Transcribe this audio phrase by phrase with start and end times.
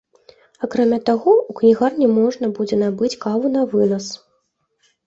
[0.67, 4.05] Акрамя таго, у кнігарні можна будзе набыць каву навынас.